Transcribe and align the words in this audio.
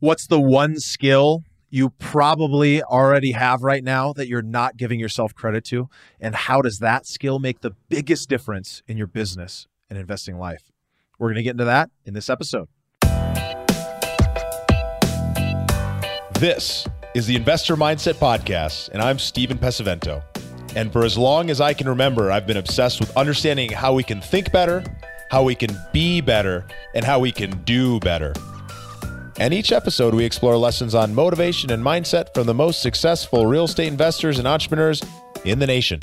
What's 0.00 0.26
the 0.26 0.40
one 0.40 0.80
skill 0.80 1.44
you 1.68 1.90
probably 1.90 2.82
already 2.82 3.32
have 3.32 3.62
right 3.62 3.84
now 3.84 4.14
that 4.14 4.28
you're 4.28 4.40
not 4.40 4.78
giving 4.78 4.98
yourself 4.98 5.34
credit 5.34 5.62
to? 5.66 5.90
And 6.18 6.34
how 6.34 6.62
does 6.62 6.78
that 6.78 7.06
skill 7.06 7.38
make 7.38 7.60
the 7.60 7.72
biggest 7.90 8.30
difference 8.30 8.82
in 8.88 8.96
your 8.96 9.06
business 9.06 9.68
and 9.90 9.98
investing 9.98 10.38
life? 10.38 10.72
We're 11.18 11.26
going 11.28 11.36
to 11.36 11.42
get 11.42 11.50
into 11.50 11.66
that 11.66 11.90
in 12.06 12.14
this 12.14 12.30
episode. 12.30 12.68
This 16.32 16.86
is 17.14 17.26
the 17.26 17.36
Investor 17.36 17.76
Mindset 17.76 18.14
Podcast, 18.14 18.88
and 18.94 19.02
I'm 19.02 19.18
Steven 19.18 19.58
Pesavento. 19.58 20.22
And 20.74 20.90
for 20.90 21.04
as 21.04 21.18
long 21.18 21.50
as 21.50 21.60
I 21.60 21.74
can 21.74 21.86
remember, 21.86 22.32
I've 22.32 22.46
been 22.46 22.56
obsessed 22.56 23.00
with 23.00 23.14
understanding 23.18 23.70
how 23.70 23.92
we 23.92 24.02
can 24.02 24.22
think 24.22 24.50
better, 24.50 24.82
how 25.30 25.42
we 25.42 25.54
can 25.54 25.76
be 25.92 26.22
better, 26.22 26.64
and 26.94 27.04
how 27.04 27.18
we 27.18 27.30
can 27.32 27.50
do 27.64 28.00
better. 28.00 28.32
And 29.40 29.54
each 29.54 29.72
episode, 29.72 30.14
we 30.14 30.26
explore 30.26 30.54
lessons 30.58 30.94
on 30.94 31.14
motivation 31.14 31.70
and 31.70 31.82
mindset 31.82 32.34
from 32.34 32.46
the 32.46 32.52
most 32.52 32.82
successful 32.82 33.46
real 33.46 33.64
estate 33.64 33.88
investors 33.88 34.38
and 34.38 34.46
entrepreneurs 34.46 35.02
in 35.46 35.58
the 35.58 35.66
nation. 35.66 35.98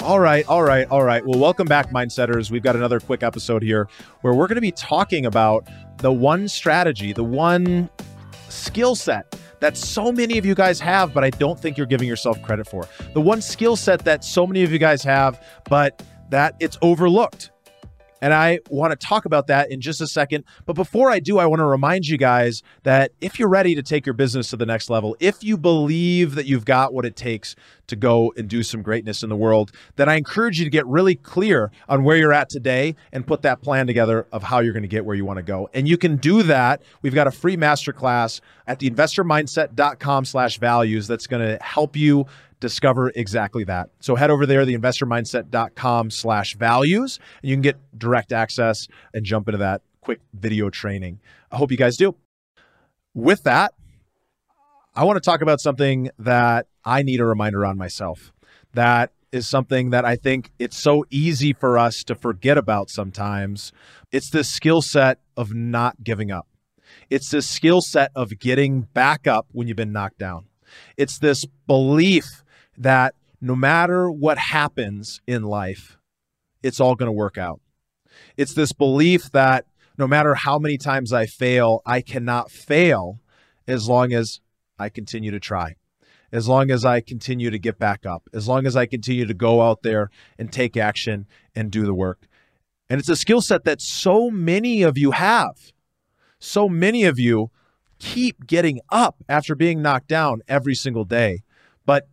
All 0.00 0.20
right, 0.20 0.46
all 0.46 0.62
right, 0.62 0.88
all 0.92 1.02
right. 1.02 1.26
Well, 1.26 1.40
welcome 1.40 1.66
back, 1.66 1.90
Mindsetters. 1.90 2.52
We've 2.52 2.62
got 2.62 2.76
another 2.76 3.00
quick 3.00 3.24
episode 3.24 3.64
here 3.64 3.88
where 4.20 4.32
we're 4.32 4.46
going 4.46 4.54
to 4.54 4.60
be 4.60 4.70
talking 4.70 5.26
about 5.26 5.66
the 5.96 6.12
one 6.12 6.46
strategy, 6.46 7.12
the 7.12 7.24
one 7.24 7.90
skill 8.48 8.94
set 8.94 9.34
that 9.58 9.76
so 9.76 10.12
many 10.12 10.38
of 10.38 10.46
you 10.46 10.54
guys 10.54 10.78
have, 10.78 11.12
but 11.12 11.24
I 11.24 11.30
don't 11.30 11.58
think 11.58 11.76
you're 11.76 11.84
giving 11.84 12.06
yourself 12.06 12.40
credit 12.42 12.68
for. 12.68 12.86
The 13.12 13.20
one 13.20 13.42
skill 13.42 13.74
set 13.74 14.04
that 14.04 14.22
so 14.22 14.46
many 14.46 14.62
of 14.62 14.70
you 14.70 14.78
guys 14.78 15.02
have, 15.02 15.44
but 15.68 16.00
that 16.28 16.54
it's 16.60 16.78
overlooked. 16.80 17.50
And 18.20 18.34
I 18.34 18.60
want 18.68 18.98
to 18.98 19.06
talk 19.06 19.24
about 19.24 19.46
that 19.48 19.70
in 19.70 19.80
just 19.80 20.00
a 20.00 20.06
second. 20.06 20.44
But 20.66 20.74
before 20.74 21.10
I 21.10 21.20
do, 21.20 21.38
I 21.38 21.46
want 21.46 21.60
to 21.60 21.64
remind 21.64 22.06
you 22.06 22.16
guys 22.16 22.62
that 22.82 23.12
if 23.20 23.38
you're 23.38 23.48
ready 23.48 23.74
to 23.74 23.82
take 23.82 24.06
your 24.06 24.14
business 24.14 24.50
to 24.50 24.56
the 24.56 24.66
next 24.66 24.90
level, 24.90 25.16
if 25.20 25.42
you 25.42 25.56
believe 25.56 26.34
that 26.34 26.46
you've 26.46 26.64
got 26.64 26.92
what 26.92 27.04
it 27.04 27.16
takes 27.16 27.54
to 27.86 27.96
go 27.96 28.32
and 28.36 28.48
do 28.48 28.62
some 28.62 28.82
greatness 28.82 29.22
in 29.22 29.28
the 29.28 29.36
world, 29.36 29.72
then 29.96 30.08
I 30.08 30.16
encourage 30.16 30.58
you 30.58 30.64
to 30.64 30.70
get 30.70 30.86
really 30.86 31.14
clear 31.14 31.70
on 31.88 32.04
where 32.04 32.16
you're 32.16 32.32
at 32.32 32.48
today 32.48 32.94
and 33.12 33.26
put 33.26 33.42
that 33.42 33.62
plan 33.62 33.86
together 33.86 34.26
of 34.32 34.42
how 34.42 34.60
you're 34.60 34.72
going 34.72 34.82
to 34.82 34.88
get 34.88 35.04
where 35.04 35.16
you 35.16 35.24
want 35.24 35.38
to 35.38 35.42
go. 35.42 35.70
And 35.72 35.88
you 35.88 35.96
can 35.96 36.16
do 36.16 36.42
that. 36.44 36.82
We've 37.02 37.14
got 37.14 37.26
a 37.26 37.30
free 37.30 37.56
masterclass 37.56 38.40
at 38.66 38.80
theinvestormindset.com 38.80 40.24
slash 40.26 40.58
values 40.58 41.06
that's 41.06 41.26
going 41.26 41.46
to 41.46 41.62
help 41.62 41.96
you 41.96 42.26
discover 42.60 43.10
exactly 43.14 43.64
that. 43.64 43.90
So 44.00 44.16
head 44.16 44.30
over 44.30 44.46
there, 44.46 44.64
theinvestormindset.com 44.64 46.10
slash 46.10 46.56
values, 46.56 47.18
and 47.42 47.50
you 47.50 47.56
can 47.56 47.62
get 47.62 47.76
direct 47.98 48.32
access 48.32 48.88
and 49.14 49.24
jump 49.24 49.48
into 49.48 49.58
that 49.58 49.82
quick 50.00 50.20
video 50.32 50.70
training. 50.70 51.20
I 51.50 51.56
hope 51.56 51.70
you 51.70 51.76
guys 51.76 51.96
do. 51.96 52.14
With 53.14 53.42
that, 53.44 53.74
I 54.94 55.04
want 55.04 55.16
to 55.16 55.20
talk 55.20 55.42
about 55.42 55.60
something 55.60 56.10
that 56.18 56.66
I 56.84 57.02
need 57.02 57.20
a 57.20 57.24
reminder 57.24 57.64
on 57.64 57.76
myself. 57.76 58.32
That 58.74 59.12
is 59.30 59.46
something 59.46 59.90
that 59.90 60.04
I 60.04 60.16
think 60.16 60.50
it's 60.58 60.76
so 60.76 61.04
easy 61.10 61.52
for 61.52 61.78
us 61.78 62.02
to 62.04 62.14
forget 62.14 62.56
about 62.56 62.90
sometimes. 62.90 63.72
It's 64.10 64.30
this 64.30 64.50
skill 64.50 64.82
set 64.82 65.20
of 65.36 65.54
not 65.54 66.02
giving 66.02 66.30
up. 66.30 66.46
It's 67.10 67.30
this 67.30 67.48
skill 67.48 67.80
set 67.80 68.10
of 68.14 68.38
getting 68.38 68.82
back 68.82 69.26
up 69.26 69.46
when 69.52 69.68
you've 69.68 69.76
been 69.76 69.92
knocked 69.92 70.18
down. 70.18 70.46
It's 70.96 71.18
this 71.18 71.44
belief 71.66 72.42
that 72.78 73.14
no 73.40 73.54
matter 73.54 74.10
what 74.10 74.38
happens 74.38 75.20
in 75.26 75.42
life, 75.42 75.98
it's 76.62 76.80
all 76.80 76.94
going 76.94 77.08
to 77.08 77.12
work 77.12 77.38
out. 77.38 77.60
It's 78.36 78.54
this 78.54 78.72
belief 78.72 79.30
that 79.32 79.66
no 79.96 80.06
matter 80.06 80.34
how 80.34 80.58
many 80.58 80.78
times 80.78 81.12
I 81.12 81.26
fail, 81.26 81.82
I 81.84 82.00
cannot 82.00 82.50
fail 82.50 83.20
as 83.66 83.88
long 83.88 84.12
as 84.12 84.40
I 84.78 84.88
continue 84.88 85.30
to 85.30 85.40
try, 85.40 85.74
as 86.32 86.48
long 86.48 86.70
as 86.70 86.84
I 86.84 87.00
continue 87.00 87.50
to 87.50 87.58
get 87.58 87.78
back 87.78 88.06
up, 88.06 88.28
as 88.32 88.48
long 88.48 88.66
as 88.66 88.76
I 88.76 88.86
continue 88.86 89.26
to 89.26 89.34
go 89.34 89.60
out 89.62 89.82
there 89.82 90.10
and 90.38 90.52
take 90.52 90.76
action 90.76 91.26
and 91.54 91.70
do 91.70 91.84
the 91.84 91.94
work. 91.94 92.26
And 92.88 92.98
it's 93.00 93.08
a 93.08 93.16
skill 93.16 93.40
set 93.40 93.64
that 93.64 93.82
so 93.82 94.30
many 94.30 94.82
of 94.82 94.96
you 94.96 95.10
have. 95.10 95.72
So 96.38 96.68
many 96.68 97.04
of 97.04 97.18
you 97.18 97.50
keep 97.98 98.46
getting 98.46 98.80
up 98.90 99.22
after 99.28 99.54
being 99.54 99.82
knocked 99.82 100.08
down 100.08 100.40
every 100.48 100.74
single 100.74 101.04
day. 101.04 101.42
But 101.84 102.08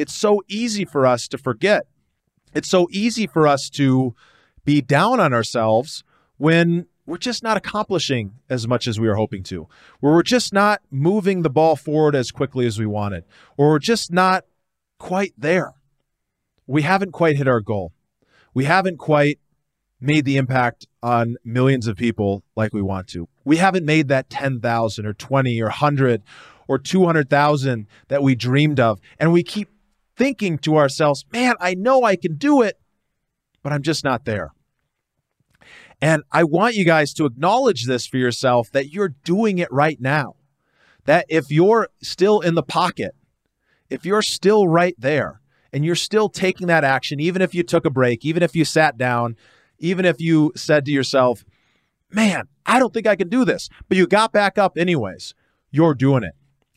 it's 0.00 0.14
so 0.14 0.42
easy 0.48 0.86
for 0.86 1.06
us 1.06 1.28
to 1.28 1.36
forget. 1.36 1.86
It's 2.54 2.70
so 2.70 2.88
easy 2.90 3.26
for 3.26 3.46
us 3.46 3.68
to 3.74 4.14
be 4.64 4.80
down 4.80 5.20
on 5.20 5.34
ourselves 5.34 6.04
when 6.38 6.86
we're 7.04 7.18
just 7.18 7.42
not 7.42 7.58
accomplishing 7.58 8.32
as 8.48 8.66
much 8.66 8.88
as 8.88 8.98
we 8.98 9.08
are 9.08 9.16
hoping 9.16 9.42
to, 9.42 9.68
where 10.00 10.14
we're 10.14 10.22
just 10.22 10.54
not 10.54 10.80
moving 10.90 11.42
the 11.42 11.50
ball 11.50 11.76
forward 11.76 12.14
as 12.14 12.30
quickly 12.30 12.66
as 12.66 12.78
we 12.78 12.86
wanted, 12.86 13.24
or 13.58 13.68
we're 13.70 13.78
just 13.78 14.10
not 14.10 14.46
quite 14.98 15.34
there. 15.36 15.74
We 16.66 16.80
haven't 16.80 17.12
quite 17.12 17.36
hit 17.36 17.46
our 17.46 17.60
goal. 17.60 17.92
We 18.54 18.64
haven't 18.64 18.96
quite 18.96 19.38
made 20.00 20.24
the 20.24 20.38
impact 20.38 20.86
on 21.02 21.36
millions 21.44 21.86
of 21.86 21.96
people 21.96 22.42
like 22.56 22.72
we 22.72 22.80
want 22.80 23.06
to. 23.08 23.28
We 23.44 23.58
haven't 23.58 23.84
made 23.84 24.08
that 24.08 24.30
10,000 24.30 25.04
or 25.04 25.12
20 25.12 25.60
or 25.60 25.66
100 25.66 26.22
or 26.68 26.78
200,000 26.78 27.86
that 28.08 28.22
we 28.22 28.34
dreamed 28.34 28.80
of. 28.80 28.98
And 29.18 29.32
we 29.32 29.42
keep 29.42 29.68
thinking 30.20 30.58
to 30.58 30.76
ourselves, 30.76 31.24
man, 31.32 31.54
I 31.60 31.72
know 31.72 32.04
I 32.04 32.14
can 32.14 32.36
do 32.36 32.60
it, 32.60 32.78
but 33.62 33.72
I'm 33.72 33.80
just 33.80 34.04
not 34.04 34.26
there. 34.26 34.52
And 36.02 36.24
I 36.30 36.44
want 36.44 36.74
you 36.74 36.84
guys 36.84 37.14
to 37.14 37.24
acknowledge 37.24 37.86
this 37.86 38.06
for 38.06 38.18
yourself 38.18 38.70
that 38.72 38.90
you're 38.90 39.14
doing 39.24 39.56
it 39.56 39.72
right 39.72 39.98
now. 39.98 40.34
That 41.06 41.24
if 41.30 41.50
you're 41.50 41.88
still 42.02 42.40
in 42.40 42.54
the 42.54 42.62
pocket, 42.62 43.12
if 43.88 44.04
you're 44.04 44.20
still 44.20 44.68
right 44.68 44.94
there 44.98 45.40
and 45.72 45.86
you're 45.86 45.94
still 45.94 46.28
taking 46.28 46.66
that 46.66 46.84
action, 46.84 47.18
even 47.18 47.40
if 47.40 47.54
you 47.54 47.62
took 47.62 47.86
a 47.86 47.90
break, 47.90 48.22
even 48.22 48.42
if 48.42 48.54
you 48.54 48.66
sat 48.66 48.98
down, 48.98 49.36
even 49.78 50.04
if 50.04 50.20
you 50.20 50.52
said 50.54 50.84
to 50.84 50.90
yourself, 50.90 51.46
man, 52.10 52.46
I 52.66 52.78
don't 52.78 52.92
think 52.92 53.06
I 53.06 53.16
can 53.16 53.30
do 53.30 53.46
this, 53.46 53.70
but 53.88 53.96
you 53.96 54.06
got 54.06 54.32
back 54.32 54.58
up 54.58 54.76
anyways, 54.76 55.32
you're 55.70 55.94
doing 55.94 56.24
it. 56.24 56.34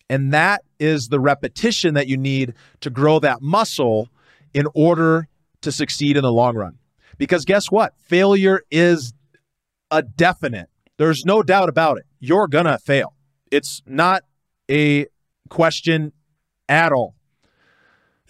And 0.10 0.34
that 0.34 0.64
is 0.80 1.08
the 1.08 1.20
repetition 1.20 1.94
that 1.94 2.08
you 2.08 2.18
need 2.18 2.54
to 2.82 2.90
grow 2.90 3.20
that 3.20 3.42
muscle 3.42 4.10
in 4.54 4.68
order 4.76 5.28
to 5.62 5.72
succeed 5.72 6.18
in 6.18 6.24
the 6.24 6.32
long 6.32 6.56
run. 6.56 6.78
Because 7.18 7.46
guess 7.46 7.72
what? 7.72 7.94
Failure 8.00 8.62
is 8.70 9.14
a 9.90 10.02
definite. 10.02 10.70
There's 10.98 11.26
no 11.26 11.42
doubt 11.42 11.70
about 11.70 11.98
it. 11.98 12.06
You're 12.20 12.48
going 12.48 12.66
to 12.66 12.78
fail. 12.78 13.16
It's 13.52 13.82
not 13.86 14.24
a 14.70 15.08
question 15.50 16.14
at 16.68 16.92
all. 16.92 17.16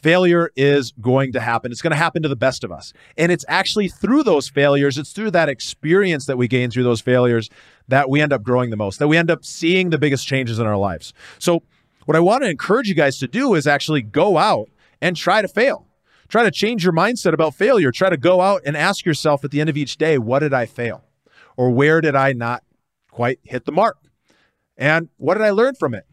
Failure 0.03 0.51
is 0.57 0.91
going 0.99 1.31
to 1.31 1.39
happen. 1.39 1.71
It's 1.71 1.81
going 1.81 1.91
to 1.91 1.97
happen 1.97 2.21
to 2.23 2.29
the 2.29 2.35
best 2.35 2.65
of 2.65 2.73
us. 2.73 2.91
And 3.17 3.31
it's 3.31 3.45
actually 3.47 3.87
through 3.87 4.23
those 4.23 4.49
failures, 4.49 4.97
it's 4.97 5.13
through 5.13 5.31
that 5.31 5.47
experience 5.47 6.25
that 6.25 6.37
we 6.37 6.49
gain 6.49 6.69
through 6.69 6.83
those 6.83 6.99
failures 6.99 7.49
that 7.87 8.09
we 8.09 8.19
end 8.19 8.33
up 8.33 8.43
growing 8.43 8.69
the 8.69 8.75
most, 8.75 8.99
that 8.99 9.07
we 9.07 9.15
end 9.15 9.31
up 9.31 9.45
seeing 9.45 9.91
the 9.91 9.97
biggest 9.97 10.27
changes 10.27 10.59
in 10.59 10.67
our 10.67 10.77
lives. 10.77 11.13
So, 11.39 11.63
what 12.05 12.17
I 12.17 12.19
want 12.19 12.43
to 12.43 12.49
encourage 12.49 12.89
you 12.89 12.95
guys 12.95 13.17
to 13.19 13.29
do 13.29 13.55
is 13.55 13.65
actually 13.65 14.01
go 14.01 14.37
out 14.37 14.69
and 15.01 15.15
try 15.15 15.41
to 15.41 15.47
fail. 15.47 15.87
Try 16.27 16.43
to 16.43 16.51
change 16.51 16.83
your 16.83 16.91
mindset 16.91 17.33
about 17.33 17.55
failure. 17.55 17.91
Try 17.91 18.09
to 18.09 18.17
go 18.17 18.41
out 18.41 18.61
and 18.65 18.75
ask 18.75 19.05
yourself 19.05 19.45
at 19.45 19.51
the 19.51 19.61
end 19.61 19.69
of 19.69 19.77
each 19.77 19.97
day, 19.97 20.17
what 20.17 20.39
did 20.39 20.53
I 20.53 20.65
fail? 20.65 21.05
Or 21.55 21.69
where 21.69 22.01
did 22.01 22.15
I 22.15 22.33
not 22.33 22.63
quite 23.09 23.39
hit 23.43 23.63
the 23.63 23.71
mark? 23.71 23.97
And 24.77 25.07
what 25.15 25.35
did 25.35 25.43
I 25.43 25.51
learn 25.51 25.75
from 25.75 25.93
it? 25.93 26.05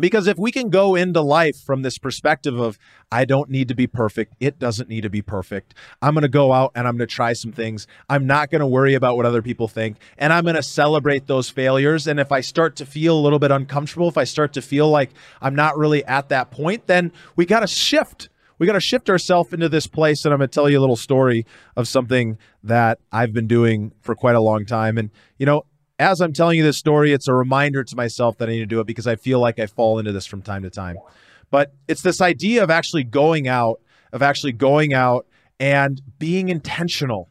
Because 0.00 0.26
if 0.26 0.38
we 0.38 0.50
can 0.50 0.70
go 0.70 0.94
into 0.94 1.20
life 1.20 1.60
from 1.60 1.82
this 1.82 1.98
perspective 1.98 2.58
of, 2.58 2.78
I 3.12 3.24
don't 3.24 3.50
need 3.50 3.68
to 3.68 3.74
be 3.74 3.86
perfect, 3.86 4.34
it 4.40 4.58
doesn't 4.58 4.88
need 4.88 5.02
to 5.02 5.10
be 5.10 5.22
perfect. 5.22 5.74
I'm 6.00 6.14
going 6.14 6.22
to 6.22 6.28
go 6.28 6.52
out 6.52 6.72
and 6.74 6.88
I'm 6.88 6.96
going 6.96 7.08
to 7.08 7.14
try 7.14 7.32
some 7.32 7.52
things. 7.52 7.86
I'm 8.08 8.26
not 8.26 8.50
going 8.50 8.60
to 8.60 8.66
worry 8.66 8.94
about 8.94 9.16
what 9.16 9.26
other 9.26 9.42
people 9.42 9.68
think. 9.68 9.98
And 10.16 10.32
I'm 10.32 10.44
going 10.44 10.56
to 10.56 10.62
celebrate 10.62 11.26
those 11.26 11.50
failures. 11.50 12.06
And 12.06 12.18
if 12.18 12.32
I 12.32 12.40
start 12.40 12.76
to 12.76 12.86
feel 12.86 13.18
a 13.18 13.20
little 13.20 13.38
bit 13.38 13.50
uncomfortable, 13.50 14.08
if 14.08 14.16
I 14.16 14.24
start 14.24 14.52
to 14.54 14.62
feel 14.62 14.88
like 14.88 15.10
I'm 15.40 15.54
not 15.54 15.76
really 15.76 16.04
at 16.04 16.28
that 16.30 16.50
point, 16.50 16.86
then 16.86 17.12
we 17.36 17.46
got 17.46 17.60
to 17.60 17.66
shift. 17.66 18.28
We 18.58 18.66
got 18.66 18.74
to 18.74 18.80
shift 18.80 19.08
ourselves 19.08 19.52
into 19.52 19.68
this 19.68 19.86
place. 19.86 20.24
And 20.24 20.32
I'm 20.32 20.38
going 20.38 20.48
to 20.48 20.54
tell 20.54 20.68
you 20.68 20.78
a 20.78 20.80
little 20.80 20.96
story 20.96 21.46
of 21.76 21.88
something 21.88 22.38
that 22.62 22.98
I've 23.10 23.32
been 23.32 23.46
doing 23.46 23.92
for 24.02 24.14
quite 24.14 24.36
a 24.36 24.40
long 24.40 24.66
time. 24.66 24.98
And, 24.98 25.10
you 25.38 25.46
know, 25.46 25.64
as 26.00 26.22
I'm 26.22 26.32
telling 26.32 26.56
you 26.56 26.64
this 26.64 26.78
story, 26.78 27.12
it's 27.12 27.28
a 27.28 27.34
reminder 27.34 27.84
to 27.84 27.94
myself 27.94 28.38
that 28.38 28.48
I 28.48 28.52
need 28.52 28.60
to 28.60 28.66
do 28.66 28.80
it 28.80 28.86
because 28.86 29.06
I 29.06 29.16
feel 29.16 29.38
like 29.38 29.58
I 29.58 29.66
fall 29.66 29.98
into 29.98 30.12
this 30.12 30.24
from 30.24 30.40
time 30.40 30.62
to 30.62 30.70
time. 30.70 30.96
But 31.50 31.74
it's 31.88 32.00
this 32.00 32.22
idea 32.22 32.64
of 32.64 32.70
actually 32.70 33.04
going 33.04 33.46
out, 33.46 33.82
of 34.10 34.22
actually 34.22 34.52
going 34.52 34.94
out 34.94 35.26
and 35.60 36.00
being 36.18 36.48
intentional 36.48 37.28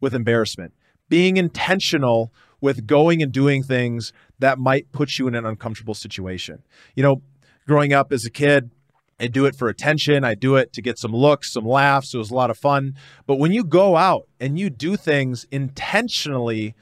with 0.00 0.14
embarrassment, 0.14 0.74
being 1.08 1.38
intentional 1.38 2.30
with 2.60 2.86
going 2.86 3.22
and 3.22 3.32
doing 3.32 3.62
things 3.62 4.12
that 4.38 4.58
might 4.58 4.92
put 4.92 5.18
you 5.18 5.26
in 5.26 5.34
an 5.34 5.46
uncomfortable 5.46 5.94
situation. 5.94 6.62
You 6.94 7.02
know, 7.02 7.22
growing 7.66 7.94
up 7.94 8.12
as 8.12 8.26
a 8.26 8.30
kid, 8.30 8.70
I 9.18 9.28
do 9.28 9.46
it 9.46 9.56
for 9.56 9.70
attention. 9.70 10.24
I 10.24 10.34
do 10.34 10.56
it 10.56 10.74
to 10.74 10.82
get 10.82 10.98
some 10.98 11.16
looks, 11.16 11.54
some 11.54 11.64
laughs. 11.64 12.12
It 12.12 12.18
was 12.18 12.30
a 12.30 12.34
lot 12.34 12.50
of 12.50 12.58
fun. 12.58 12.96
But 13.26 13.36
when 13.36 13.52
you 13.52 13.64
go 13.64 13.96
out 13.96 14.28
and 14.38 14.58
you 14.58 14.68
do 14.68 14.96
things 14.96 15.46
intentionally 15.50 16.74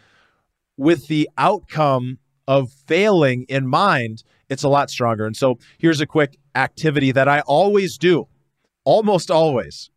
with 0.79 1.09
the 1.09 1.29
outcome 1.37 2.19
of 2.47 2.73
failing 2.73 3.45
in 3.51 3.67
mind, 3.67 4.23
it's 4.49 4.63
a 4.63 4.69
lot 4.69 4.89
stronger. 4.89 5.27
And 5.27 5.37
so 5.37 5.59
here's 5.77 6.01
a 6.01 6.07
quick 6.07 6.39
activity 6.55 7.13
that 7.13 7.29
I 7.29 7.41
always 7.41 7.99
do, 7.99 8.29
almost 8.85 9.31
always, 9.31 9.91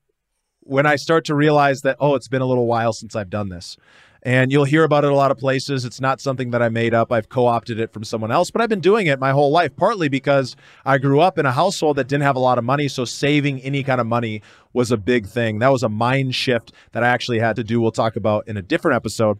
when 0.59 0.85
I 0.85 0.97
start 0.97 1.23
to 1.25 1.35
realize 1.35 1.83
that, 1.83 1.95
oh, 2.01 2.15
it's 2.15 2.27
been 2.27 2.41
a 2.41 2.45
little 2.45 2.67
while 2.67 2.91
since 2.91 3.15
I've 3.15 3.29
done 3.29 3.47
this. 3.47 3.77
And 4.23 4.51
you'll 4.51 4.65
hear 4.65 4.83
about 4.83 5.03
it 5.03 5.11
a 5.11 5.15
lot 5.15 5.31
of 5.31 5.39
places. 5.39 5.83
It's 5.83 5.99
not 5.99 6.21
something 6.21 6.51
that 6.51 6.61
I 6.61 6.69
made 6.69 6.93
up. 6.93 7.11
I've 7.11 7.29
co 7.29 7.47
opted 7.47 7.79
it 7.79 7.91
from 7.91 8.03
someone 8.03 8.31
else, 8.31 8.51
but 8.51 8.61
I've 8.61 8.69
been 8.69 8.79
doing 8.79 9.07
it 9.07 9.19
my 9.19 9.31
whole 9.31 9.49
life, 9.49 9.75
partly 9.75 10.09
because 10.09 10.55
I 10.85 10.99
grew 10.99 11.21
up 11.21 11.39
in 11.39 11.47
a 11.47 11.51
household 11.51 11.95
that 11.95 12.07
didn't 12.07 12.23
have 12.23 12.35
a 12.35 12.39
lot 12.39 12.59
of 12.59 12.63
money. 12.63 12.87
So 12.87 13.03
saving 13.03 13.61
any 13.61 13.81
kind 13.81 13.99
of 13.99 14.05
money 14.05 14.43
was 14.73 14.91
a 14.91 14.97
big 14.97 15.25
thing. 15.25 15.57
That 15.57 15.71
was 15.71 15.81
a 15.81 15.89
mind 15.89 16.35
shift 16.35 16.71
that 16.91 17.03
I 17.03 17.07
actually 17.07 17.39
had 17.39 17.55
to 17.55 17.63
do. 17.63 17.81
We'll 17.81 17.91
talk 17.91 18.15
about 18.15 18.47
in 18.47 18.57
a 18.57 18.61
different 18.61 18.95
episode. 18.95 19.39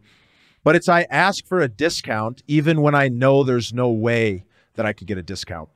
But 0.64 0.76
it's 0.76 0.90
I 0.90 1.08
ask 1.10 1.46
for 1.46 1.62
a 1.62 1.68
discount 1.68 2.44
even 2.48 2.82
when 2.82 2.96
I 2.96 3.08
know 3.08 3.44
there's 3.44 3.74
no 3.74 3.90
way 3.90 4.46
that 4.76 4.86
I 4.86 4.94
could 4.94 5.08
get 5.08 5.18
a 5.18 5.24
discount. 5.24 5.70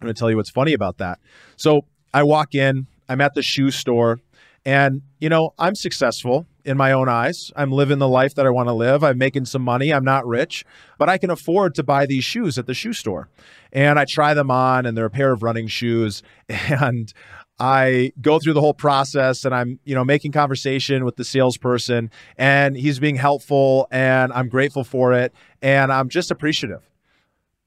I'm 0.00 0.06
going 0.06 0.14
to 0.14 0.18
tell 0.18 0.30
you 0.30 0.36
what's 0.36 0.50
funny 0.50 0.72
about 0.72 0.98
that. 0.98 1.18
So 1.56 1.84
I 2.14 2.22
walk 2.22 2.54
in, 2.54 2.86
I'm 3.08 3.20
at 3.20 3.34
the 3.34 3.42
shoe 3.42 3.70
store, 3.70 4.20
and, 4.64 5.02
you 5.18 5.28
know, 5.28 5.54
I'm 5.58 5.74
successful 5.74 6.46
in 6.64 6.76
my 6.76 6.92
own 6.92 7.08
eyes. 7.08 7.50
I'm 7.56 7.72
living 7.72 7.98
the 7.98 8.08
life 8.08 8.34
that 8.34 8.46
I 8.46 8.50
want 8.50 8.68
to 8.68 8.72
live. 8.74 9.02
I'm 9.02 9.18
making 9.18 9.46
some 9.46 9.62
money. 9.62 9.92
I'm 9.92 10.04
not 10.04 10.26
rich, 10.26 10.64
but 10.98 11.08
I 11.08 11.18
can 11.18 11.30
afford 11.30 11.74
to 11.76 11.82
buy 11.82 12.06
these 12.06 12.24
shoes 12.24 12.58
at 12.58 12.66
the 12.66 12.74
shoe 12.74 12.92
store. 12.92 13.28
And 13.72 13.98
I 13.98 14.04
try 14.04 14.34
them 14.34 14.50
on, 14.50 14.84
and 14.84 14.96
they're 14.96 15.06
a 15.06 15.10
pair 15.10 15.32
of 15.32 15.42
running 15.42 15.66
shoes. 15.66 16.22
And 16.48 17.12
I 17.60 18.12
go 18.20 18.38
through 18.38 18.54
the 18.54 18.60
whole 18.62 18.72
process 18.72 19.44
and 19.44 19.54
I'm, 19.54 19.78
you 19.84 19.94
know, 19.94 20.02
making 20.02 20.32
conversation 20.32 21.04
with 21.04 21.16
the 21.16 21.24
salesperson 21.24 22.10
and 22.38 22.74
he's 22.74 22.98
being 22.98 23.16
helpful 23.16 23.86
and 23.90 24.32
I'm 24.32 24.48
grateful 24.48 24.82
for 24.82 25.12
it 25.12 25.34
and 25.60 25.92
I'm 25.92 26.08
just 26.08 26.30
appreciative. 26.30 26.88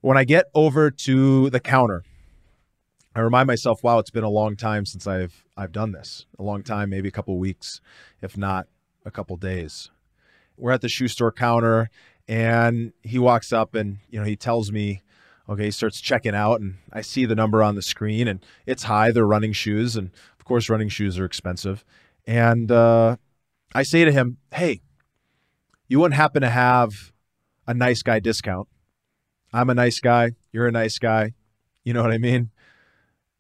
When 0.01 0.17
I 0.17 0.23
get 0.23 0.47
over 0.55 0.89
to 0.89 1.51
the 1.51 1.59
counter, 1.59 2.03
I 3.15 3.19
remind 3.19 3.45
myself, 3.45 3.83
wow, 3.83 3.99
it's 3.99 4.09
been 4.09 4.23
a 4.23 4.29
long 4.29 4.55
time 4.55 4.87
since 4.87 5.05
I've 5.05 5.45
I've 5.55 5.71
done 5.71 5.91
this. 5.91 6.25
A 6.39 6.43
long 6.43 6.63
time, 6.63 6.89
maybe 6.89 7.07
a 7.07 7.11
couple 7.11 7.37
weeks, 7.37 7.79
if 8.19 8.35
not 8.35 8.65
a 9.05 9.11
couple 9.11 9.37
days. 9.37 9.91
We're 10.57 10.71
at 10.71 10.81
the 10.81 10.89
shoe 10.89 11.07
store 11.07 11.31
counter 11.31 11.91
and 12.27 12.93
he 13.03 13.19
walks 13.19 13.53
up 13.53 13.75
and, 13.75 13.99
you 14.09 14.19
know, 14.19 14.25
he 14.25 14.35
tells 14.35 14.71
me, 14.71 15.02
okay, 15.49 15.65
he 15.65 15.71
starts 15.71 16.01
checking 16.01 16.35
out 16.35 16.61
and 16.61 16.75
I 16.91 17.01
see 17.01 17.25
the 17.25 17.35
number 17.35 17.61
on 17.61 17.75
the 17.75 17.81
screen 17.81 18.27
and 18.27 18.45
it's 18.65 18.83
high. 18.83 19.11
They're 19.11 19.25
running 19.25 19.53
shoes. 19.53 19.95
And 19.95 20.11
of 20.39 20.45
course, 20.45 20.69
running 20.69 20.89
shoes 20.89 21.19
are 21.19 21.25
expensive. 21.25 21.83
And 22.25 22.71
uh, 22.71 23.17
I 23.73 23.83
say 23.83 24.05
to 24.05 24.11
him, 24.11 24.37
hey, 24.53 24.81
you 25.87 25.99
wouldn't 25.99 26.15
happen 26.15 26.41
to 26.41 26.49
have 26.49 27.11
a 27.67 27.73
nice 27.73 28.01
guy 28.01 28.19
discount. 28.19 28.67
I'm 29.51 29.69
a 29.69 29.75
nice 29.75 29.99
guy. 29.99 30.31
You're 30.51 30.67
a 30.67 30.71
nice 30.71 30.97
guy. 30.97 31.33
You 31.83 31.93
know 31.93 32.01
what 32.01 32.11
I 32.11 32.17
mean? 32.17 32.49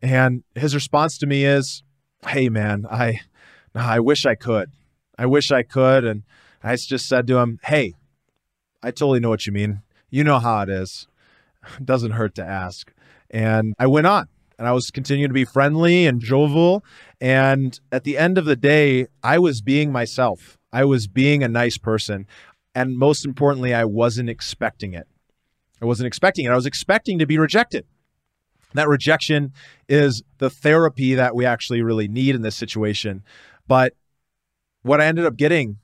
And 0.01 0.43
his 0.53 0.75
response 0.75 1.17
to 1.19 1.25
me 1.25 1.45
is, 1.45 1.81
hey, 2.27 2.49
man, 2.49 2.85
I, 2.89 3.21
I 3.73 3.99
wish 3.99 4.25
I 4.25 4.35
could. 4.35 4.71
I 5.17 5.25
wish 5.25 5.51
I 5.51 5.63
could. 5.63 6.03
And 6.03 6.23
I 6.63 6.75
just 6.75 7.07
said 7.07 7.27
to 7.27 7.37
him, 7.37 7.59
Hey, 7.63 7.95
I 8.81 8.91
totally 8.91 9.19
know 9.19 9.29
what 9.29 9.45
you 9.45 9.51
mean. 9.51 9.81
You 10.09 10.23
know 10.23 10.39
how 10.39 10.61
it 10.61 10.69
is. 10.69 11.07
Doesn't 11.83 12.11
hurt 12.11 12.35
to 12.35 12.45
ask. 12.45 12.91
And 13.29 13.73
I 13.79 13.87
went 13.87 14.07
on 14.07 14.27
and 14.57 14.67
I 14.67 14.71
was 14.71 14.91
continuing 14.91 15.29
to 15.29 15.33
be 15.33 15.45
friendly 15.45 16.05
and 16.05 16.21
jovial. 16.21 16.83
And 17.19 17.79
at 17.91 18.03
the 18.03 18.17
end 18.17 18.37
of 18.37 18.45
the 18.45 18.55
day, 18.55 19.07
I 19.23 19.39
was 19.39 19.61
being 19.61 19.91
myself. 19.91 20.57
I 20.71 20.85
was 20.85 21.07
being 21.07 21.43
a 21.43 21.47
nice 21.47 21.77
person. 21.77 22.27
And 22.75 22.97
most 22.97 23.25
importantly, 23.25 23.73
I 23.73 23.85
wasn't 23.85 24.29
expecting 24.29 24.93
it. 24.93 25.07
I 25.81 25.85
wasn't 25.85 26.07
expecting 26.07 26.45
it. 26.45 26.51
I 26.51 26.55
was 26.55 26.65
expecting 26.65 27.19
to 27.19 27.25
be 27.25 27.37
rejected. 27.37 27.85
That 28.73 28.87
rejection 28.87 29.53
is 29.87 30.23
the 30.39 30.49
therapy 30.49 31.15
that 31.15 31.35
we 31.35 31.45
actually 31.45 31.81
really 31.81 32.07
need 32.07 32.35
in 32.35 32.41
this 32.41 32.55
situation. 32.55 33.23
But 33.67 33.93
what 34.81 35.01
I 35.01 35.05
ended 35.05 35.25
up 35.25 35.37
getting 35.37 35.77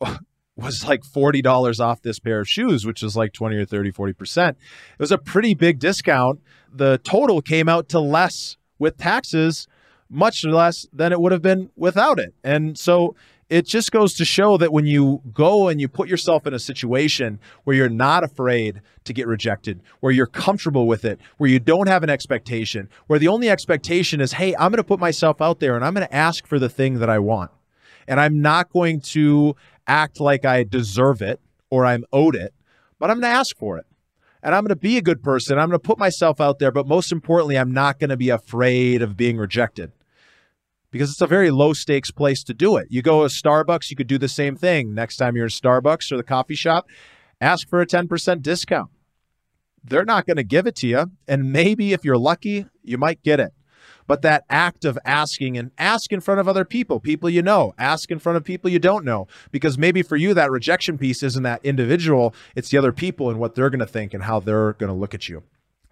was 0.62 0.86
like 0.86 1.02
$40 1.02 1.80
off 1.80 2.02
this 2.02 2.18
pair 2.18 2.40
of 2.40 2.48
shoes, 2.48 2.86
which 2.86 3.02
is 3.02 3.16
like 3.16 3.32
20 3.32 3.56
or 3.56 3.64
30, 3.64 3.92
40%. 3.92 4.50
It 4.50 4.56
was 4.98 5.12
a 5.12 5.18
pretty 5.18 5.54
big 5.54 5.78
discount. 5.78 6.40
The 6.72 6.98
total 6.98 7.42
came 7.42 7.68
out 7.68 7.88
to 7.90 8.00
less 8.00 8.56
with 8.78 8.96
taxes, 8.96 9.66
much 10.08 10.44
less 10.44 10.86
than 10.92 11.12
it 11.12 11.20
would 11.20 11.32
have 11.32 11.42
been 11.42 11.70
without 11.76 12.18
it. 12.18 12.34
And 12.42 12.78
so 12.78 13.14
it 13.48 13.66
just 13.66 13.92
goes 13.92 14.14
to 14.14 14.24
show 14.24 14.56
that 14.56 14.72
when 14.72 14.86
you 14.86 15.20
go 15.32 15.68
and 15.68 15.80
you 15.80 15.86
put 15.86 16.08
yourself 16.08 16.46
in 16.46 16.54
a 16.54 16.58
situation 16.58 17.38
where 17.64 17.76
you're 17.76 17.88
not 17.90 18.24
afraid 18.24 18.80
to 19.04 19.12
get 19.12 19.26
rejected, 19.26 19.82
where 20.00 20.12
you're 20.12 20.26
comfortable 20.26 20.86
with 20.86 21.04
it, 21.04 21.20
where 21.36 21.50
you 21.50 21.58
don't 21.58 21.86
have 21.86 22.02
an 22.02 22.08
expectation, 22.08 22.88
where 23.08 23.18
the 23.18 23.28
only 23.28 23.50
expectation 23.50 24.20
is, 24.20 24.32
hey, 24.32 24.54
I'm 24.54 24.70
going 24.70 24.78
to 24.78 24.84
put 24.84 25.00
myself 25.00 25.42
out 25.42 25.60
there 25.60 25.76
and 25.76 25.84
I'm 25.84 25.92
going 25.92 26.06
to 26.06 26.14
ask 26.14 26.46
for 26.46 26.58
the 26.58 26.70
thing 26.70 26.98
that 27.00 27.10
I 27.10 27.18
want 27.18 27.50
and 28.06 28.20
I'm 28.20 28.40
not 28.40 28.72
going 28.72 29.00
to 29.00 29.56
act 29.86 30.20
like 30.20 30.44
I 30.44 30.64
deserve 30.64 31.22
it 31.22 31.40
or 31.70 31.86
I'm 31.86 32.04
owed 32.12 32.36
it, 32.36 32.54
but 32.98 33.10
I'm 33.10 33.20
going 33.20 33.32
to 33.32 33.38
ask 33.38 33.56
for 33.56 33.78
it. 33.78 33.86
And 34.42 34.54
I'm 34.54 34.62
going 34.62 34.70
to 34.70 34.76
be 34.76 34.96
a 34.96 35.02
good 35.02 35.22
person. 35.22 35.58
I'm 35.58 35.68
going 35.68 35.80
to 35.80 35.86
put 35.86 35.98
myself 35.98 36.40
out 36.40 36.58
there, 36.58 36.72
but 36.72 36.86
most 36.86 37.12
importantly, 37.12 37.56
I'm 37.56 37.72
not 37.72 38.00
going 38.00 38.10
to 38.10 38.16
be 38.16 38.28
afraid 38.28 39.00
of 39.00 39.16
being 39.16 39.36
rejected 39.36 39.92
because 40.90 41.10
it's 41.10 41.20
a 41.20 41.26
very 41.26 41.50
low 41.50 41.72
stakes 41.72 42.10
place 42.10 42.42
to 42.44 42.54
do 42.54 42.76
it. 42.76 42.88
You 42.90 43.02
go 43.02 43.26
to 43.26 43.32
Starbucks, 43.32 43.90
you 43.90 43.96
could 43.96 44.08
do 44.08 44.18
the 44.18 44.28
same 44.28 44.56
thing. 44.56 44.94
Next 44.94 45.16
time 45.16 45.36
you're 45.36 45.46
in 45.46 45.50
Starbucks 45.50 46.10
or 46.10 46.16
the 46.16 46.24
coffee 46.24 46.56
shop, 46.56 46.88
ask 47.40 47.68
for 47.68 47.80
a 47.80 47.86
10% 47.86 48.42
discount. 48.42 48.90
They're 49.84 50.04
not 50.04 50.26
going 50.26 50.36
to 50.36 50.44
give 50.44 50.66
it 50.66 50.74
to 50.76 50.88
you. 50.88 51.06
And 51.28 51.52
maybe 51.52 51.92
if 51.92 52.04
you're 52.04 52.18
lucky, 52.18 52.66
you 52.82 52.98
might 52.98 53.22
get 53.22 53.38
it 53.38 53.52
but 54.12 54.20
that 54.20 54.44
act 54.50 54.84
of 54.84 54.98
asking 55.06 55.56
and 55.56 55.70
ask 55.78 56.12
in 56.12 56.20
front 56.20 56.38
of 56.38 56.46
other 56.46 56.66
people, 56.66 57.00
people 57.00 57.30
you 57.30 57.40
know, 57.40 57.72
ask 57.78 58.10
in 58.10 58.18
front 58.18 58.36
of 58.36 58.44
people 58.44 58.68
you 58.68 58.78
don't 58.78 59.06
know, 59.06 59.26
because 59.50 59.78
maybe 59.78 60.02
for 60.02 60.16
you, 60.16 60.34
that 60.34 60.50
rejection 60.50 60.98
piece 60.98 61.22
isn't 61.22 61.44
that 61.44 61.64
individual, 61.64 62.34
it's 62.54 62.68
the 62.68 62.76
other 62.76 62.92
people 62.92 63.30
and 63.30 63.40
what 63.40 63.54
they're 63.54 63.70
going 63.70 63.80
to 63.80 63.86
think 63.86 64.12
and 64.12 64.24
how 64.24 64.38
they're 64.38 64.74
going 64.74 64.92
to 64.92 64.94
look 64.94 65.14
at 65.14 65.30
you. 65.30 65.42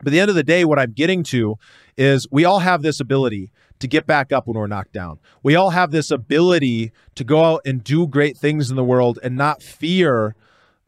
But 0.00 0.08
at 0.08 0.10
the 0.10 0.20
end 0.20 0.28
of 0.28 0.34
the 0.36 0.42
day, 0.42 0.66
what 0.66 0.78
I'm 0.78 0.92
getting 0.92 1.22
to 1.22 1.56
is 1.96 2.26
we 2.30 2.44
all 2.44 2.58
have 2.58 2.82
this 2.82 3.00
ability 3.00 3.52
to 3.78 3.88
get 3.88 4.06
back 4.06 4.32
up 4.32 4.46
when 4.46 4.58
we're 4.58 4.66
knocked 4.66 4.92
down. 4.92 5.18
We 5.42 5.54
all 5.54 5.70
have 5.70 5.90
this 5.90 6.10
ability 6.10 6.92
to 7.14 7.24
go 7.24 7.42
out 7.42 7.62
and 7.64 7.82
do 7.82 8.06
great 8.06 8.36
things 8.36 8.68
in 8.68 8.76
the 8.76 8.84
world 8.84 9.18
and 9.22 9.34
not 9.34 9.62
fear 9.62 10.36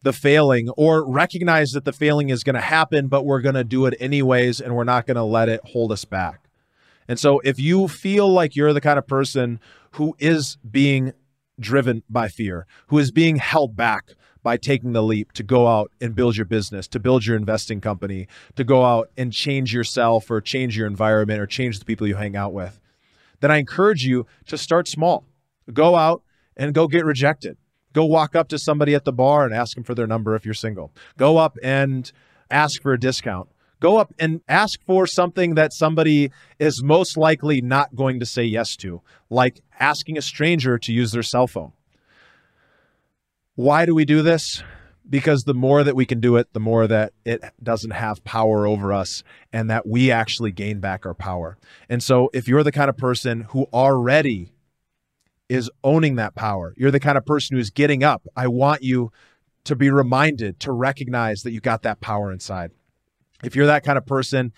the 0.03 0.13
failing 0.13 0.69
or 0.77 1.03
recognize 1.03 1.71
that 1.71 1.83
the 1.83 1.93
failing 1.93 2.29
is 2.29 2.43
going 2.43 2.53
to 2.53 2.61
happen, 2.61 3.07
but 3.07 3.25
we're 3.25 3.41
going 3.41 3.55
to 3.55 3.63
do 3.63 3.87
it 3.87 3.95
anyways 3.99 4.61
and 4.61 4.75
we're 4.75 4.83
not 4.83 5.07
going 5.07 5.17
to 5.17 5.23
let 5.23 5.49
it 5.49 5.61
hold 5.65 5.91
us 5.91 6.05
back. 6.05 6.42
And 7.07 7.19
so 7.19 7.39
if 7.39 7.59
you 7.59 7.87
feel 7.87 8.29
like 8.29 8.55
you're 8.55 8.73
the 8.73 8.81
kind 8.81 8.97
of 8.97 9.07
person 9.07 9.59
who 9.91 10.15
is 10.19 10.57
being 10.69 11.13
driven 11.59 12.03
by 12.09 12.27
fear, 12.27 12.65
who 12.87 12.97
is 12.97 13.11
being 13.11 13.37
held 13.37 13.75
back 13.75 14.13
by 14.41 14.57
taking 14.57 14.91
the 14.91 15.03
leap 15.03 15.31
to 15.33 15.43
go 15.43 15.67
out 15.67 15.91
and 16.01 16.15
build 16.15 16.35
your 16.35 16.45
business, 16.45 16.87
to 16.89 16.99
build 16.99 17.25
your 17.25 17.37
investing 17.37 17.79
company, 17.79 18.27
to 18.55 18.63
go 18.63 18.83
out 18.83 19.09
and 19.17 19.31
change 19.31 19.73
yourself 19.73 20.29
or 20.29 20.41
change 20.41 20.77
your 20.77 20.85
environment 20.85 21.39
or 21.39 21.45
change 21.45 21.79
the 21.79 21.85
people 21.85 22.05
you 22.07 22.15
hang 22.15 22.35
out 22.35 22.53
with, 22.53 22.79
then 23.39 23.51
I 23.51 23.57
encourage 23.57 24.05
you 24.05 24.25
to 24.47 24.57
start 24.57 24.87
small. 24.87 25.25
Go 25.71 25.95
out 25.95 26.23
and 26.57 26.73
go 26.73 26.87
get 26.87 27.05
rejected. 27.05 27.57
Go 27.93 28.05
walk 28.05 28.35
up 28.35 28.49
to 28.49 28.57
somebody 28.57 28.95
at 28.95 29.05
the 29.05 29.13
bar 29.13 29.45
and 29.45 29.53
ask 29.53 29.75
them 29.75 29.83
for 29.83 29.95
their 29.95 30.07
number 30.07 30.35
if 30.35 30.45
you're 30.45 30.53
single. 30.53 30.91
Go 31.17 31.37
up 31.37 31.57
and 31.63 32.11
ask 32.49 32.81
for 32.81 32.93
a 32.93 32.99
discount. 32.99 33.49
Go 33.83 33.97
up 33.97 34.13
and 34.17 34.39
ask 34.47 34.81
for 34.85 35.05
something 35.05 35.55
that 35.55 35.73
somebody 35.73 36.31
is 36.57 36.81
most 36.81 37.17
likely 37.17 37.59
not 37.59 37.93
going 37.93 38.21
to 38.21 38.25
say 38.25 38.45
yes 38.45 38.77
to, 38.77 39.01
like 39.29 39.59
asking 39.77 40.17
a 40.17 40.21
stranger 40.21 40.77
to 40.77 40.93
use 40.93 41.11
their 41.11 41.21
cell 41.21 41.47
phone. 41.47 41.73
Why 43.55 43.85
do 43.85 43.93
we 43.93 44.05
do 44.05 44.21
this? 44.21 44.63
Because 45.09 45.43
the 45.43 45.53
more 45.53 45.83
that 45.83 45.97
we 45.97 46.05
can 46.05 46.21
do 46.21 46.37
it, 46.37 46.53
the 46.53 46.61
more 46.61 46.87
that 46.87 47.11
it 47.25 47.43
doesn't 47.61 47.91
have 47.91 48.23
power 48.23 48.65
over 48.65 48.93
us 48.93 49.21
and 49.51 49.69
that 49.69 49.85
we 49.85 50.09
actually 50.09 50.53
gain 50.53 50.79
back 50.79 51.05
our 51.05 51.13
power. 51.13 51.57
And 51.89 52.01
so, 52.01 52.29
if 52.33 52.47
you're 52.47 52.63
the 52.63 52.71
kind 52.71 52.89
of 52.89 52.95
person 52.95 53.41
who 53.49 53.67
already 53.73 54.53
is 55.49 55.69
owning 55.83 56.15
that 56.15 56.35
power, 56.35 56.73
you're 56.77 56.89
the 56.89 57.01
kind 57.01 57.17
of 57.17 57.25
person 57.25 57.57
who's 57.57 57.69
getting 57.69 58.01
up, 58.01 58.25
I 58.33 58.47
want 58.47 58.81
you 58.81 59.11
to 59.65 59.75
be 59.75 59.89
reminded 59.89 60.61
to 60.61 60.71
recognize 60.71 61.41
that 61.41 61.51
you 61.51 61.59
got 61.59 61.81
that 61.81 61.99
power 61.99 62.31
inside. 62.31 62.71
If 63.43 63.55
you're 63.55 63.67
that 63.67 63.83
kind 63.83 63.97
of 63.97 64.05
person, 64.05 64.53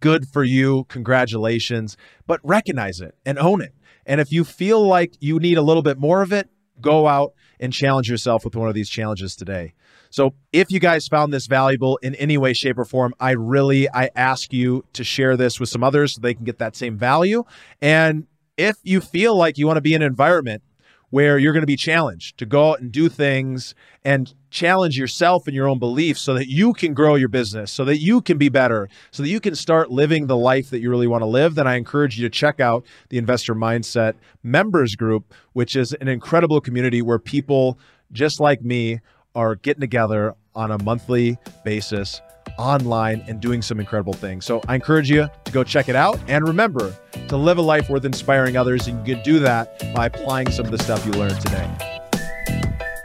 good 0.00 0.28
for 0.28 0.42
you. 0.42 0.84
Congratulations. 0.88 1.96
But 2.26 2.40
recognize 2.42 3.00
it 3.00 3.14
and 3.24 3.38
own 3.38 3.60
it. 3.60 3.74
And 4.06 4.20
if 4.20 4.32
you 4.32 4.44
feel 4.44 4.86
like 4.86 5.14
you 5.20 5.38
need 5.38 5.58
a 5.58 5.62
little 5.62 5.82
bit 5.82 5.98
more 5.98 6.22
of 6.22 6.32
it, 6.32 6.48
go 6.80 7.06
out 7.06 7.34
and 7.60 7.72
challenge 7.72 8.08
yourself 8.08 8.44
with 8.44 8.56
one 8.56 8.68
of 8.68 8.74
these 8.74 8.88
challenges 8.88 9.36
today. 9.36 9.74
So 10.08 10.34
if 10.52 10.72
you 10.72 10.80
guys 10.80 11.06
found 11.06 11.32
this 11.32 11.46
valuable 11.46 11.98
in 11.98 12.16
any 12.16 12.36
way, 12.36 12.52
shape, 12.52 12.78
or 12.78 12.84
form, 12.84 13.14
I 13.20 13.32
really 13.32 13.88
I 13.90 14.10
ask 14.16 14.52
you 14.52 14.84
to 14.94 15.04
share 15.04 15.36
this 15.36 15.60
with 15.60 15.68
some 15.68 15.84
others 15.84 16.14
so 16.14 16.20
they 16.20 16.34
can 16.34 16.44
get 16.44 16.58
that 16.58 16.74
same 16.74 16.96
value. 16.96 17.44
And 17.80 18.26
if 18.56 18.76
you 18.82 19.00
feel 19.00 19.36
like 19.36 19.56
you 19.56 19.66
want 19.66 19.76
to 19.76 19.82
be 19.82 19.94
in 19.94 20.02
an 20.02 20.06
environment 20.06 20.62
where 21.10 21.38
you're 21.38 21.52
going 21.52 21.62
to 21.62 21.66
be 21.66 21.76
challenged 21.76 22.38
to 22.38 22.46
go 22.46 22.70
out 22.70 22.80
and 22.80 22.90
do 22.90 23.08
things 23.08 23.74
and 24.04 24.32
challenge 24.50 24.98
yourself 24.98 25.46
and 25.46 25.54
your 25.54 25.68
own 25.68 25.78
beliefs 25.78 26.20
so 26.20 26.34
that 26.34 26.48
you 26.48 26.72
can 26.72 26.94
grow 26.94 27.14
your 27.16 27.28
business, 27.28 27.70
so 27.70 27.84
that 27.84 27.98
you 27.98 28.20
can 28.20 28.38
be 28.38 28.48
better, 28.48 28.88
so 29.10 29.22
that 29.22 29.28
you 29.28 29.40
can 29.40 29.54
start 29.54 29.90
living 29.90 30.26
the 30.26 30.36
life 30.36 30.70
that 30.70 30.80
you 30.80 30.88
really 30.88 31.06
want 31.06 31.22
to 31.22 31.26
live, 31.26 31.54
then 31.54 31.66
I 31.66 31.76
encourage 31.76 32.18
you 32.18 32.26
to 32.28 32.30
check 32.30 32.60
out 32.60 32.84
the 33.10 33.18
Investor 33.18 33.54
Mindset 33.54 34.14
Members 34.42 34.96
Group, 34.96 35.34
which 35.52 35.76
is 35.76 35.92
an 35.94 36.08
incredible 36.08 36.60
community 36.60 37.02
where 37.02 37.18
people 37.18 37.78
just 38.12 38.40
like 38.40 38.62
me 38.62 39.00
are 39.34 39.54
getting 39.54 39.80
together 39.80 40.34
on 40.54 40.70
a 40.70 40.82
monthly 40.82 41.38
basis 41.64 42.20
online 42.58 43.24
and 43.28 43.40
doing 43.40 43.62
some 43.62 43.78
incredible 43.78 44.12
things. 44.12 44.44
So 44.44 44.60
I 44.66 44.74
encourage 44.74 45.10
you 45.10 45.28
to 45.44 45.52
go 45.52 45.62
check 45.62 45.88
it 45.88 45.96
out. 45.96 46.18
And 46.26 46.46
remember 46.46 46.96
to 47.30 47.36
live 47.36 47.58
a 47.58 47.62
life 47.62 47.88
worth 47.88 48.04
inspiring 48.04 48.56
others. 48.56 48.86
And 48.86 49.06
you 49.06 49.14
can 49.14 49.24
do 49.24 49.38
that 49.40 49.82
by 49.94 50.06
applying 50.06 50.50
some 50.50 50.66
of 50.66 50.70
the 50.70 50.78
stuff 50.78 51.04
you 51.06 51.12
learned 51.12 51.40
today. 51.40 51.68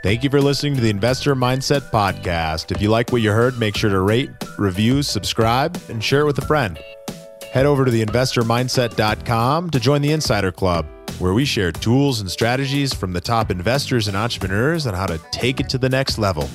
Thank 0.03 0.23
you 0.23 0.29
for 0.29 0.39
listening 0.39 0.75
to 0.75 0.81
the 0.81 0.91
Investor 0.91 1.35
Mindset 1.35 1.89
Podcast. 1.89 2.71
If 2.71 2.79
you 2.79 2.89
like 2.89 3.11
what 3.11 3.23
you 3.23 3.31
heard, 3.31 3.57
make 3.57 3.75
sure 3.75 3.89
to 3.89 4.01
rate, 4.01 4.29
review, 4.59 5.01
subscribe, 5.01 5.79
and 5.89 6.03
share 6.03 6.21
it 6.21 6.25
with 6.25 6.37
a 6.37 6.45
friend. 6.45 6.77
Head 7.51 7.65
over 7.65 7.85
to 7.85 7.91
theinvestormindset.com 7.91 9.69
to 9.71 9.79
join 9.79 10.01
the 10.03 10.11
Insider 10.11 10.51
Club, 10.51 10.85
where 11.17 11.33
we 11.33 11.43
share 11.43 11.71
tools 11.71 12.21
and 12.21 12.29
strategies 12.29 12.93
from 12.93 13.13
the 13.13 13.21
top 13.21 13.49
investors 13.49 14.07
and 14.07 14.15
entrepreneurs 14.15 14.85
on 14.85 14.93
how 14.93 15.07
to 15.07 15.19
take 15.31 15.59
it 15.59 15.69
to 15.69 15.79
the 15.79 15.89
next 15.89 16.19
level. 16.19 16.49